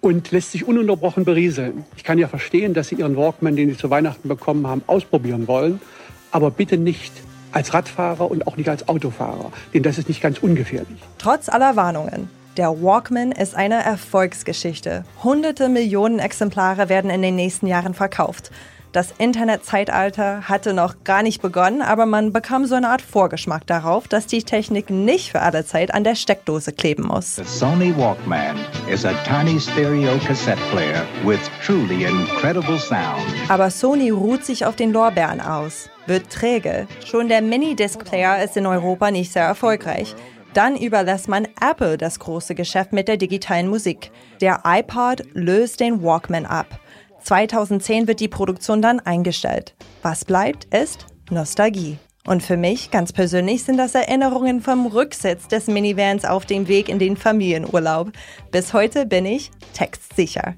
und 0.00 0.30
lässt 0.30 0.52
sich 0.52 0.66
ununterbrochen 0.66 1.24
berieseln. 1.24 1.84
Ich 1.96 2.04
kann 2.04 2.18
ja 2.18 2.28
verstehen, 2.28 2.74
dass 2.74 2.88
Sie 2.88 2.96
Ihren 2.96 3.16
Walkman, 3.16 3.56
den 3.56 3.70
Sie 3.70 3.76
zu 3.76 3.90
Weihnachten 3.90 4.28
bekommen 4.28 4.66
haben, 4.66 4.82
ausprobieren 4.86 5.46
wollen, 5.46 5.80
aber 6.30 6.50
bitte 6.50 6.76
nicht 6.76 7.12
als 7.52 7.74
Radfahrer 7.74 8.30
und 8.30 8.46
auch 8.46 8.56
nicht 8.56 8.68
als 8.68 8.88
Autofahrer, 8.88 9.52
denn 9.74 9.82
das 9.82 9.98
ist 9.98 10.08
nicht 10.08 10.22
ganz 10.22 10.38
ungefährlich. 10.38 10.98
Trotz 11.18 11.48
aller 11.48 11.76
Warnungen. 11.76 12.30
Der 12.56 12.82
Walkman 12.82 13.32
ist 13.32 13.54
eine 13.54 13.82
Erfolgsgeschichte. 13.82 15.04
Hunderte 15.22 15.68
Millionen 15.68 16.18
Exemplare 16.18 16.88
werden 16.88 17.10
in 17.10 17.22
den 17.22 17.36
nächsten 17.36 17.66
Jahren 17.66 17.94
verkauft. 17.94 18.50
Das 18.92 19.14
Internetzeitalter 19.18 20.48
hatte 20.48 20.74
noch 20.74 21.04
gar 21.04 21.22
nicht 21.22 21.40
begonnen, 21.40 21.80
aber 21.80 22.06
man 22.06 22.32
bekam 22.32 22.66
so 22.66 22.74
eine 22.74 22.88
Art 22.88 23.02
Vorgeschmack 23.02 23.64
darauf, 23.68 24.08
dass 24.08 24.26
die 24.26 24.42
Technik 24.42 24.90
nicht 24.90 25.30
für 25.30 25.42
alle 25.42 25.64
Zeit 25.64 25.94
an 25.94 26.02
der 26.02 26.16
Steckdose 26.16 26.72
kleben 26.72 27.04
muss. 27.04 27.36
The 27.36 27.44
Sony 27.44 27.96
Walkman 27.96 28.56
is 28.92 29.04
a 29.04 29.12
tiny 29.24 29.60
stereo 29.60 30.18
cassette 30.26 30.60
player 30.72 31.04
with 31.24 31.38
truly 31.64 32.04
incredible 32.04 32.80
sound. 32.80 33.22
Aber 33.48 33.70
Sony 33.70 34.10
ruht 34.10 34.44
sich 34.44 34.66
auf 34.66 34.74
den 34.74 34.92
Lorbeeren 34.92 35.40
aus, 35.40 35.88
wird 36.06 36.28
träge. 36.28 36.88
Schon 37.06 37.28
der 37.28 37.42
Mini-Disc-Player 37.42 38.42
ist 38.42 38.56
in 38.56 38.66
Europa 38.66 39.12
nicht 39.12 39.32
sehr 39.32 39.44
erfolgreich. 39.44 40.16
Dann 40.52 40.76
überlässt 40.76 41.28
man 41.28 41.46
Apple 41.60 41.96
das 41.96 42.18
große 42.18 42.56
Geschäft 42.56 42.92
mit 42.92 43.06
der 43.06 43.18
digitalen 43.18 43.68
Musik. 43.68 44.10
Der 44.40 44.62
iPod 44.66 45.22
löst 45.32 45.78
den 45.78 46.02
Walkman 46.02 46.44
ab. 46.44 46.79
2010 47.20 48.06
wird 48.08 48.20
die 48.20 48.28
Produktion 48.28 48.82
dann 48.82 49.00
eingestellt. 49.00 49.74
Was 50.02 50.24
bleibt, 50.24 50.72
ist 50.74 51.06
Nostalgie. 51.30 51.98
Und 52.26 52.42
für 52.42 52.56
mich 52.56 52.90
ganz 52.90 53.12
persönlich 53.12 53.64
sind 53.64 53.78
das 53.78 53.94
Erinnerungen 53.94 54.60
vom 54.60 54.86
Rücksitz 54.86 55.48
des 55.48 55.66
Minivans 55.68 56.24
auf 56.24 56.44
dem 56.44 56.68
Weg 56.68 56.88
in 56.88 56.98
den 56.98 57.16
Familienurlaub. 57.16 58.12
Bis 58.50 58.72
heute 58.72 59.06
bin 59.06 59.24
ich 59.24 59.50
textsicher. 59.72 60.54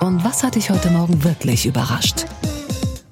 Und 0.00 0.24
was 0.24 0.42
hat 0.42 0.54
dich 0.54 0.70
heute 0.70 0.90
Morgen 0.90 1.24
wirklich 1.24 1.64
überrascht? 1.64 2.26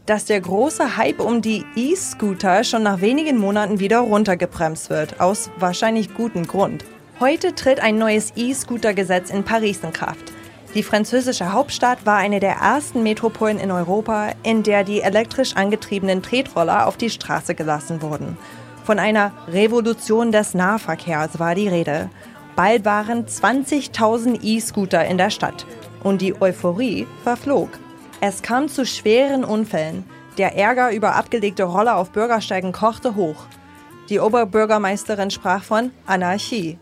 Dass 0.08 0.24
der 0.24 0.40
große 0.40 0.96
Hype 0.96 1.20
um 1.20 1.42
die 1.42 1.66
E-Scooter 1.76 2.64
schon 2.64 2.82
nach 2.82 3.02
wenigen 3.02 3.36
Monaten 3.36 3.78
wieder 3.78 3.98
runtergebremst 3.98 4.88
wird, 4.88 5.20
aus 5.20 5.50
wahrscheinlich 5.58 6.14
gutem 6.14 6.46
Grund. 6.46 6.82
Heute 7.20 7.54
tritt 7.54 7.80
ein 7.80 7.98
neues 7.98 8.32
E-Scooter-Gesetz 8.34 9.28
in 9.28 9.44
Paris 9.44 9.80
in 9.82 9.92
Kraft. 9.92 10.32
Die 10.74 10.82
französische 10.82 11.52
Hauptstadt 11.52 12.06
war 12.06 12.16
eine 12.16 12.40
der 12.40 12.54
ersten 12.54 13.02
Metropolen 13.02 13.58
in 13.58 13.70
Europa, 13.70 14.30
in 14.42 14.62
der 14.62 14.82
die 14.82 15.02
elektrisch 15.02 15.56
angetriebenen 15.56 16.22
Tretroller 16.22 16.86
auf 16.86 16.96
die 16.96 17.10
Straße 17.10 17.54
gelassen 17.54 18.00
wurden. 18.00 18.38
Von 18.84 18.98
einer 18.98 19.32
Revolution 19.48 20.32
des 20.32 20.54
Nahverkehrs 20.54 21.38
war 21.38 21.54
die 21.54 21.68
Rede. 21.68 22.08
Bald 22.56 22.86
waren 22.86 23.26
20.000 23.26 24.42
E-Scooter 24.42 25.04
in 25.04 25.18
der 25.18 25.28
Stadt 25.28 25.66
und 26.02 26.22
die 26.22 26.40
Euphorie 26.40 27.06
verflog. 27.22 27.68
Es 28.20 28.42
kam 28.42 28.68
zu 28.68 28.84
schweren 28.84 29.44
Unfällen. 29.44 30.04
Der 30.38 30.56
Ärger 30.56 30.90
über 30.90 31.14
abgelegte 31.14 31.62
Roller 31.62 31.96
auf 31.96 32.10
Bürgersteigen 32.10 32.72
kochte 32.72 33.14
hoch. 33.14 33.44
Die 34.08 34.18
Oberbürgermeisterin 34.18 35.30
sprach 35.30 35.62
von 35.62 35.92
Anarchie. 36.04 36.78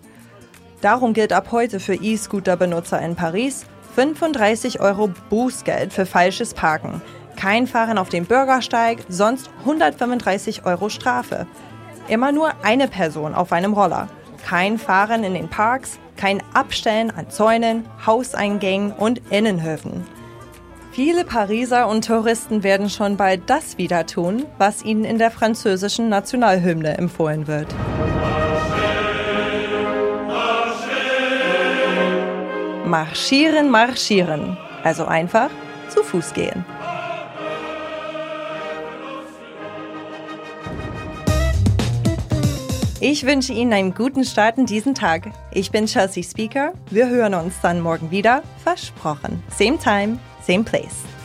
Darum 0.80 1.12
gilt 1.12 1.34
ab 1.34 1.48
heute 1.52 1.78
für 1.78 1.94
E-Scooter-Benutzer 1.94 3.02
in 3.02 3.16
Paris 3.16 3.66
35 3.96 4.80
Euro 4.80 5.10
Bußgeld 5.28 5.92
für 5.92 6.06
falsches 6.06 6.54
Parken. 6.54 7.02
Kein 7.36 7.66
Fahren 7.66 7.98
auf 7.98 8.08
dem 8.08 8.24
Bürgersteig, 8.24 9.00
sonst 9.10 9.50
135 9.60 10.64
Euro 10.64 10.88
Strafe. 10.88 11.46
Immer 12.08 12.32
nur 12.32 12.52
eine 12.62 12.88
Person 12.88 13.34
auf 13.34 13.52
einem 13.52 13.74
Roller. 13.74 14.08
Kein 14.46 14.78
Fahren 14.78 15.22
in 15.22 15.34
den 15.34 15.48
Parks, 15.48 15.98
kein 16.16 16.42
Abstellen 16.54 17.10
an 17.10 17.28
Zäunen, 17.28 17.84
Hauseingängen 18.06 18.92
und 18.92 19.20
Innenhöfen. 19.30 20.15
Viele 20.96 21.26
Pariser 21.26 21.88
und 21.88 22.06
Touristen 22.06 22.62
werden 22.62 22.88
schon 22.88 23.18
bald 23.18 23.50
das 23.50 23.76
wieder 23.76 24.06
tun, 24.06 24.46
was 24.56 24.82
ihnen 24.82 25.04
in 25.04 25.18
der 25.18 25.30
französischen 25.30 26.08
Nationalhymne 26.08 26.96
empfohlen 26.96 27.46
wird. 27.46 27.66
Marschieren, 32.86 33.68
marschieren. 33.68 34.56
Also 34.84 35.04
einfach 35.04 35.50
zu 35.90 36.02
Fuß 36.02 36.32
gehen. 36.32 36.64
Ich 43.02 43.26
wünsche 43.26 43.52
Ihnen 43.52 43.74
einen 43.74 43.94
guten 43.94 44.24
Start 44.24 44.56
in 44.56 44.64
diesen 44.64 44.94
Tag. 44.94 45.30
Ich 45.52 45.70
bin 45.70 45.84
Chelsea 45.84 46.22
Speaker. 46.22 46.72
Wir 46.90 47.06
hören 47.10 47.34
uns 47.34 47.60
dann 47.60 47.82
morgen 47.82 48.10
wieder. 48.10 48.42
Versprochen. 48.64 49.42
Same 49.50 49.76
time, 49.76 50.18
same 50.46 50.64
place. 50.64 51.15